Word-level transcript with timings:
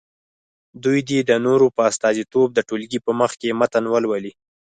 دوی 0.83 0.99
دې 1.09 1.19
د 1.29 1.31
نورو 1.45 1.67
په 1.75 1.81
استازیتوب 1.91 2.47
د 2.53 2.59
ټولګي 2.67 2.99
په 3.05 3.11
مخکې 3.21 3.47
متن 3.59 3.85
ولولي. 3.89 4.33